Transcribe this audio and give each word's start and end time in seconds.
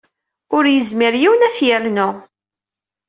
Ur 0.55 0.63
yezmir 0.73 1.13
yiwen 1.21 1.45
ad 1.47 1.53
t-yernu. 1.55 2.09